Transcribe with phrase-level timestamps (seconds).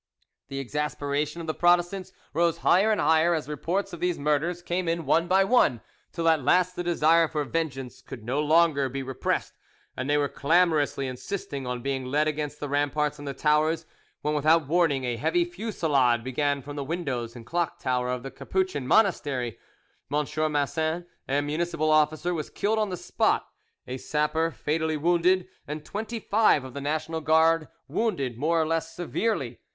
[0.47, 4.87] The exasperation of the Protestants rose higher and higher as reports of these murders came
[4.87, 5.79] in one by one,
[6.11, 9.53] till at last the desire for vengeance could no longer be repressed,
[9.95, 13.85] and they were clamorously insisting on being led against the ramparts and the towers,
[14.23, 18.23] when without warning a heavy fusillade began from the windows and the clock tower of
[18.23, 19.59] the Capuchin monastery.
[20.11, 20.25] M.
[20.51, 23.45] Massin, a municipal officer, was killed on the spot,
[23.85, 28.95] a sapper fatally wounded, and twenty five of the National Guard wounded more or less
[28.95, 29.59] severely.